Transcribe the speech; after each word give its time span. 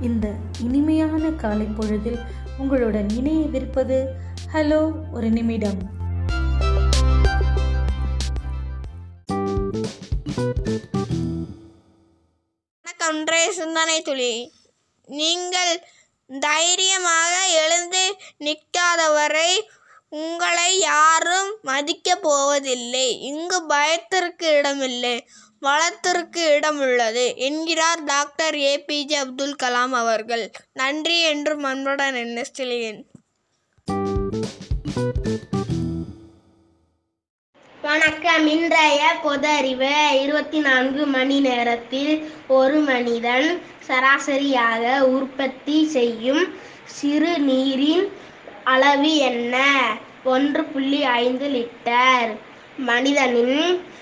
இந்த 0.00 0.32
இனிமையான 0.60 1.30
காலை 1.30 1.66
பொழுதில் 1.66 2.18
உங்களுடன் 2.58 3.06
இணையவிருப்பது 3.06 4.04
ஹலோ 4.52 4.92
ஒரு 5.12 5.30
நிமிடம். 5.30 6.02
வணக்கம் 12.82 13.52
சிந்தனை 13.52 14.02
துளி. 14.02 14.52
நீங்கள் 15.06 15.86
தைரியமாக 16.40 17.48
எழுந்து 17.48 18.16
நிற்காதவரை 18.38 19.60
உங்களை 20.08 20.78
யாரும் 20.78 21.56
மதிக்கப் 21.62 22.22
போவதில்லை. 22.22 23.20
இங்கு 23.20 23.66
பயத்திற்கு 23.66 24.46
இடமில்லை. 24.56 25.28
வளத்திற்கு 25.66 26.42
இடம் 26.56 26.80
உள்ளது 26.80 27.24
என்கிறார் 27.46 28.02
டாக்டர் 28.04 28.54
ஏபிஜே 28.54 29.16
அப்துல் 29.24 29.60
கலாம் 29.62 29.94
அவர்கள். 30.02 30.44
நன்றி 30.72 31.18
என்று 31.22 31.54
அன்புடன் 31.62 32.14
என்ன 32.14 32.42
வணக்கம். 37.82 38.46
இன்றைய 38.46 39.00
பொது 39.22 39.48
அறிவு 39.48 39.92
இருபத்தி 40.22 40.58
நான்கு 40.58 41.06
மணி 41.06 41.40
நேரத்தில் 41.40 42.14
ஒரு 42.48 42.78
மனிதன் 42.90 43.48
சராசரியாக 43.86 45.00
உற்பத்தி 45.16 45.78
செய்யும் 45.96 46.44
சிறுநீரின் 46.96 48.06
அளவு 48.64 49.12
என்ன? 49.16 49.56
ஒன்று 50.24 50.64
புள்ளி 50.64 51.02
ஐந்து 51.02 51.48
லிட்டர். 51.56 52.30
மனிதனின் 52.76 53.92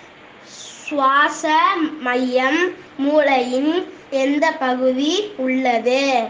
சுவாச 0.92 1.59
மையம் 2.01 2.74
மூளையின் 2.96 3.92
எந்த 4.10 4.52
பகுதி 4.52 5.33
உள்ளது? 5.37 6.22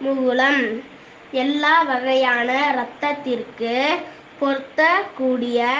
மூலம். 0.00 0.82
எல்லா 1.30 1.82
வகையான 1.82 2.74
இரத்தத்திற்கு 2.74 3.86
பொருத்தக்கூடிய 4.40 5.70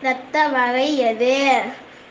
இரத்த 0.00 0.48
வகை 0.48 0.98
எது? 0.98 1.60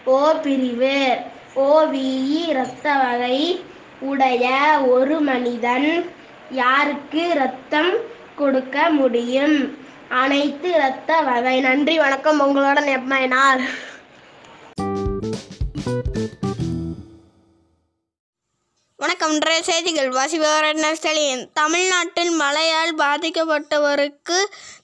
ஓ 0.06 0.32
பிரிவு. 0.32 1.18
ஓவிஇ 1.56 2.48
இரத்த 2.48 2.94
வகை 2.94 3.64
உடைய 4.00 4.50
ஒரு 4.88 5.20
மனிதன் 5.20 6.12
யாருக்கு 6.52 7.30
இரத்தம் 7.30 7.94
கொடுக்க 8.36 8.90
முடியும்? 8.90 9.78
அனைத்து 10.10 10.70
இரத்த 10.70 11.22
வகை. 11.22 11.60
நன்றி 11.60 11.98
வணக்கம். 11.98 12.42
உங்களோட 12.42 13.00
எம்மைனார் 13.00 13.70
வணக்கம் 19.20 19.38
இன்றைய 19.38 19.62
செய்திகள். 19.64 20.10
வாசிபவர் 20.10 20.96
ஸ்டாலின் 20.98 21.40
தமிழ்நாட்டில் 21.54 22.30
மழையால் 22.42 22.92
பாதிக்கப்பட்டவருக்கு 22.96 24.38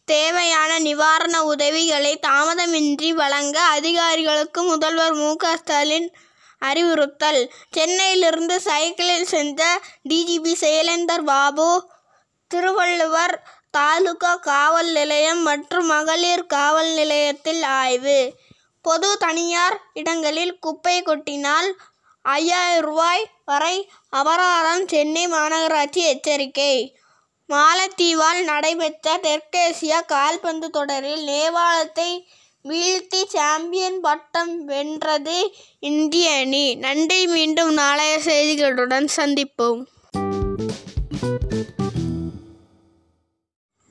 தேவையான 0.05 0.79
நிவாரண 0.79 1.43
உதவிகளை 1.43 2.13
தாமதமின்றி 2.27 3.09
வழங்க 3.09 3.57
அதிகாரிகளுக்கு 3.75 4.63
முதல்வர் 4.63 5.13
மு 5.13 5.29
க 5.35 5.53
ஸ்டாலின் 5.57 6.07
அறிவுறுத்தல். 6.61 7.41
சென்னையிலிருந்து 7.71 8.57
சைக்கிளில் 8.61 9.29
சென்ற 9.33 9.81
டிஜிபி 10.09 10.55
செயலேந்தர் 10.63 11.27
பாபு 11.31 11.69
திருவள்ளுவர் 12.47 13.35
தாலுகா 13.71 14.35
காவல் 14.35 14.91
நிலையம் 14.91 15.41
மற்றும் 15.41 15.85
மகளிர் 15.85 16.45
காவல் 16.45 16.93
நிலையத்தில் 16.93 17.63
ஆய்வு. 17.63 18.19
பொது 18.85 19.17
தனியார் 19.17 19.79
இடங்களில் 19.93 20.59
குப்பை 20.59 21.01
கொட்டினால் 21.01 21.71
ஐயாயிரம் 22.25 22.85
ரூபாய் 22.85 23.23
வரை 23.45 23.77
அபராதம் 24.09 24.83
சென்னை 24.91 25.23
மாநகராட்சி 25.27 26.01
எச்சரிக்கை. 26.11 26.75
மாலத்தீவால் 27.49 28.39
நடைபெற்ற 28.43 29.17
தெற்கேசிய 29.17 29.93
கால்பந்து 30.01 30.69
தொடரில் 30.69 31.23
நேபாளத்தை 31.27 32.11
வீழ்த்தி 32.65 33.21
சாம்பியன் 33.33 33.99
பட்டம் 34.01 34.53
வென்றது 34.65 35.39
இந்திய 35.79 36.35
அணி. 36.35 36.75
நன்றி 36.75 37.27
மீண்டும் 37.27 37.73
நாளைய 37.73 38.13
செய்திகளுடன் 38.25 39.09
சந்திப்போம். 39.17 39.81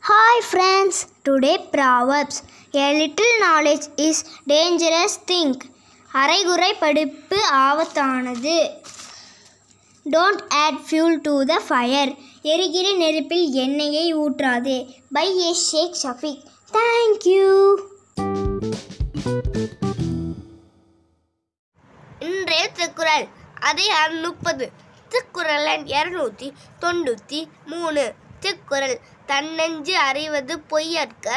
Hi 0.02 0.42
friends 0.48 1.02
today 1.28 1.54
proverbs 1.74 2.40
a 2.76 2.86
little 3.00 3.36
knowledge 3.42 3.86
is 4.08 4.24
dangerous 4.48 5.18
think 5.26 5.62
அரைகுறை 6.20 6.74
படிப்பு 6.74 7.38
ஆபத்தானது. 7.56 8.56
Don't 10.04 10.42
add 10.48 10.80
fuel 10.86 11.18
to 11.26 11.34
the 11.50 11.54
fire 11.68 12.10
எரிகிற 12.42 12.86
நெருப்பில் 12.96 13.46
எண்ணெயை 13.52 14.16
ஊற்றாதே. 14.16 14.76
By 15.12 15.28
A 15.44 15.52
Sheikh 15.52 15.96
Shafiq 16.02 16.42
thank 16.72 17.28
you 17.28 17.46
இன்றைய 22.18 22.68
திருக்குறள் 22.68 23.26
அதிகாரம் 23.60 24.20
முப்பது. 24.20 24.70
திருக்குறள் 25.08 25.66
இரநூத்தி 25.94 26.50
தொண்ணூற்றி 26.80 27.40
மூணு. 27.66 28.04
திருக்குறள் 28.40 29.00
தன்னெஞ்சு 29.26 29.96
அறிவது 29.96 30.60
பொய்யற்க 30.70 31.28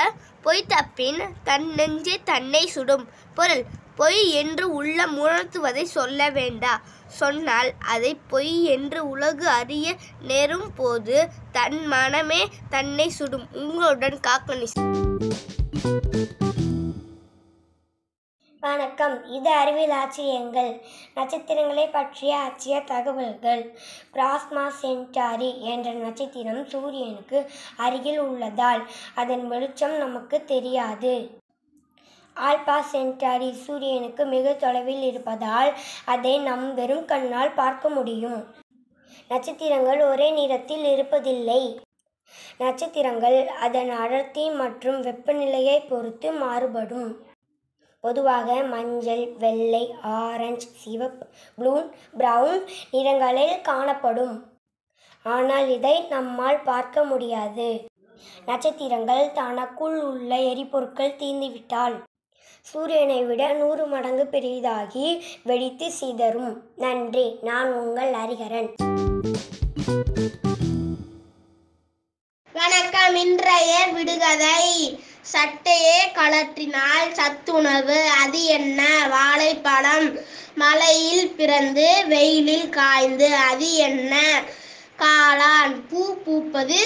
பொய் 0.41 0.65
தப்பின் 0.67 1.23
தன்னெஞ்சே 1.43 2.15
தன்னை 2.23 2.67
சுடும். 2.67 3.07
பொருள் 3.35 3.63
பொய் 3.95 4.31
என்று 4.31 4.73
உள்ள 4.73 5.05
உணர்த்துவதை 5.05 5.83
சொல்ல 5.83 6.29
வேண்டா. 6.29 6.81
சொன்னால் 7.07 7.71
அதை 7.87 8.17
பொய் 8.27 8.63
என்று 8.63 9.09
உலகு 9.09 9.47
அறிய 9.47 9.95
நேரும் 10.21 10.73
போது 10.75 11.27
தன் 11.51 11.87
மனமே 11.87 12.47
தன்னை 12.69 13.09
சுடும். 13.09 13.47
உங்களுடன் 13.53 14.19
காக்கணி 14.27 14.67
வணக்கம். 18.59 19.25
இது 19.25 19.49
அறிவியல் 19.49 19.89
ஆச்சரியங்கள். 19.89 20.81
நட்சத்திரங்களை 21.15 21.87
பற்றிய 21.87 22.37
ஆச்சரிய 22.37 22.81
தகவல்கள். 22.81 23.77
பிராஸ்மா 24.13 24.71
சென்டாரி 24.81 25.59
என்ற 25.59 25.91
நட்சத்திரம் 25.91 26.65
சூரியனுக்கு 26.65 27.49
அருகில் 27.77 28.19
உள்ளதால் 28.19 28.89
அதன் 29.15 29.47
வெளிச்சம் 29.47 29.97
நமக்கு 29.97 30.43
தெரியாது. 30.43 31.43
ஆல்பா 32.35 32.77
சென்டாரி 32.91 33.49
சூரியனுக்கு 33.65 34.23
மிக 34.25 34.53
தொலைவில் 34.53 35.01
இருப்பதால் 35.01 35.71
அதை 36.05 36.33
நம் 36.39 36.73
வெறும் 36.73 37.05
கண்ணால் 37.05 37.53
பார்க்க 37.53 37.89
முடியும். 37.89 38.41
நட்சத்திரங்கள் 39.27 40.01
ஒரே 40.03 40.27
நிறத்தில் 40.31 40.85
இருப்பதில்லை. 40.93 41.61
நட்சத்திரங்கள் 42.57 43.37
அதன் 43.65 43.91
அடர்த்தி 44.03 44.43
மற்றும் 44.61 44.99
வெப்பநிலையை 45.01 45.77
பொறுத்து 45.87 46.31
மாறுபடும். 46.31 47.11
பொதுவாக 48.03 48.63
மஞ்சள் 48.73 49.23
வெள்ளை 49.37 49.83
ஆரஞ்சு 50.01 50.67
சிவப்பு 50.81 51.25
ப்ளூன் 51.57 51.87
பிரவுன் 52.17 52.61
நிறங்களில் 52.91 53.61
காணப்படும். 53.61 54.35
ஆனால் 55.25 55.67
இதை 55.67 55.95
நம்மால் 56.09 56.59
பார்க்க 56.63 57.03
முடியாது. 57.03 57.69
நட்சத்திரங்கள் 58.45 59.31
தனக்குள் 59.31 59.97
உள்ள 60.09 60.35
எரிபொருட்கள் 60.51 61.17
தீர்ந்துவிட்டால் 61.21 61.95
சூரியனை 62.61 63.23
விட 63.23 63.53
நூறு 63.53 63.85
மடங்கு 63.85 64.25
பெரிதாகி 64.25 65.23
வெடித்து 65.43 65.91
சிதறும். 65.91 66.61
நன்றி. 66.75 67.35
நான் 67.41 67.73
உங்கள் 67.73 68.11
ஹரிஹரன். 68.11 68.73
வணக்கம். 72.53 73.15
இன்றைய 73.15 73.87
விடுகதை. 73.93 74.99
சட்டையே 75.21 75.99
கலற்றினால் 76.13 77.11
சத்துணவு. 77.11 78.09
அது 78.09 78.43
என்ன? 78.43 79.07
வாழைப்பழம். 79.09 80.19
மலையில் 80.55 81.35
பிறந்து 81.35 82.03
வெயிலில் 82.07 82.69
காய்ந்து. 82.69 83.35
அது 83.35 83.73
என்ன? 83.73 84.43
காளான். 84.99 85.81
பூ 85.89 86.15
பூப்பது 86.25 86.77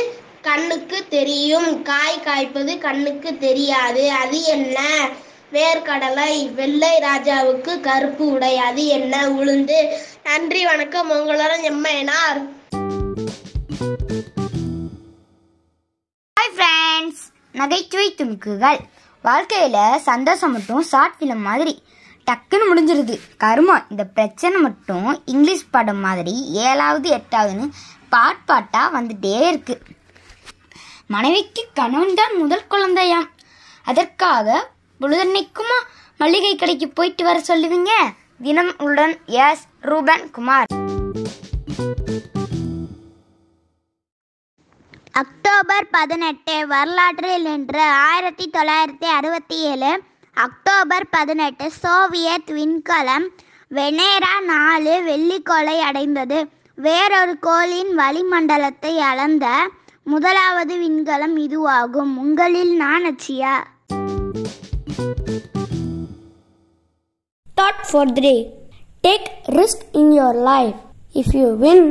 கண்ணுக்கு 0.41 1.07
தெரியும். 1.07 1.81
காய் 1.81 2.19
காய்ப்பது 2.19 2.77
கண்ணுக்கு 2.77 3.37
தெரியாது. 3.37 4.11
அது 4.11 4.43
என்ன? 4.43 5.09
வேர்க்கடலை 5.51 6.53
வெள்ளை 6.53 6.89
ராஜாவுக்கு 7.01 7.79
கருப்பு 7.79 8.25
உடை 8.25 8.57
அது 8.57 8.85
என்ன? 8.85 9.27
உளுந்து. 9.29 9.77
நன்றி 10.23 10.65
வணக்கம். 10.65 11.11
உங்களோட 11.11 11.53
எம்மையனார் 11.69 12.39
ஹாய் 16.35 16.53
ஃப்ரெண்ட்ஸ் 16.55 17.23
நகைச்சுவை 17.51 18.15
துணுக்குகள். 18.17 18.79
வாழ்க்கையில் 19.21 19.99
சந்தோஷம் 19.99 20.51
மட்டும் 20.51 20.81
ஷார்ட் 20.81 21.13
ஃபிலிம் 21.19 21.45
மாதிரி. 21.49 21.83
டக்குன்னு 22.31 22.69
முடிஞ்சிருது. 22.71 23.19
கருமா 23.43 23.85
இந்த 23.89 24.03
பிரச்சனை 24.03 24.61
மட்டும் 24.61 25.21
இங்கிலீஷ் 25.25 25.69
படம் 25.71 26.03
மாதிரி 26.07 26.47
ஏழாவது 26.51 27.09
எட்டாவதுன்னு 27.17 27.69
பாட் 28.09 28.45
பாட்டாக 28.45 29.01
வந்துட்டே 29.01 29.47
இருக்கு. 29.47 29.81
மனைவிக்கு 31.07 31.67
கணவன் 31.73 32.13
தான் 32.13 32.37
முதல் 32.37 32.69
குழந்தையாம். 32.69 33.29
அதற்காக 33.83 34.77
பொழுதன்னைக்குமா 35.01 35.77
மளிகை 36.17 36.55
கடைக்கு 36.55 36.87
போயிட்டு 36.87 37.23
வர 37.23 37.41
சொல்லுவீங்க? 37.47 37.89
தினம் 38.41 38.73
உடன் 38.77 39.17
எஸ். 39.25 39.65
ரூபன் 39.81 40.31
குமார். 40.31 40.65
அக்டோபர் 45.11 45.87
பதினெட்டு 45.91 46.67
வரலாற்றில் 46.67 47.45
இன்று 47.45 47.81
ஆயிரத்தி 47.81 48.49
தொள்ளாயிரத்தி 48.53 49.03
அறுபத்தி 49.03 49.59
ஏழு 49.59 50.01
அக்டோபர் 50.33 51.09
பதினெட்டு 51.09 51.71
சோவியத் 51.71 52.49
விண்கலம் 52.49 53.27
வெனேரா 53.71 54.43
நாலு 54.45 55.01
வெள்ளிக்கோளை 55.05 55.79
அடைந்தது. 55.79 56.47
வேறொரு 56.75 57.37
கோளின் 57.41 57.97
வளிமண்டலத்தை 57.97 58.97
அளந்த 58.97 59.69
முதலாவது 60.03 60.75
விண்கலம் 60.75 61.37
இதுவாகும். 61.37 62.17
உங்களில் 62.17 62.75
நான் 62.75 63.03
அச்சியா? 63.03 63.63
For 67.91 68.05
the 68.05 68.21
day. 68.21 68.39
Take 69.03 69.27
risk 69.59 69.79
in 69.93 70.11
your 70.11 70.33
life. 70.51 70.75
If 71.15 71.33
you 71.33 71.47
win, 71.55 71.83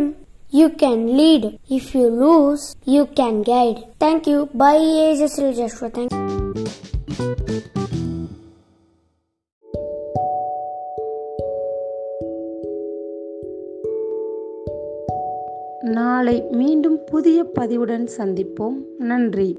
you 0.50 0.70
can 0.70 1.16
lead. 1.16 1.58
If 1.68 1.94
you 1.94 2.06
lose, 2.08 2.76
you 2.86 3.06
can 3.06 3.42
guide. 3.42 3.78
Thank 3.98 4.26
you. 4.26 4.38
Bye, 4.54 5.16
Joshua 5.18 5.52
Joshua. 5.52 5.90
Thank 5.90 6.12
you. 6.12 6.24
நாளை 15.96 16.34
மீண்டும் 16.50 16.98
புதிய 17.04 17.38
பதிவுடன் 17.54 18.06
சந்திப்போம் 18.16 18.76
நன்றி 19.10 19.50